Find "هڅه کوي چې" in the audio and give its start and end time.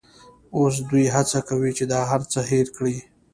1.15-1.83